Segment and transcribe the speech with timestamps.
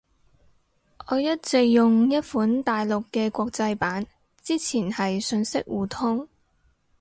[1.09, 4.07] 我一直用一款大陸嘅國際版。
[4.41, 6.27] 之前係信息互通